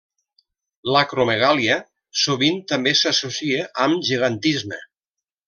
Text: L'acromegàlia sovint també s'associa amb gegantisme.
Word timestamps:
L'acromegàlia 0.95 1.75
sovint 2.21 2.57
també 2.73 2.95
s'associa 3.03 3.69
amb 3.87 4.09
gegantisme. 4.09 4.83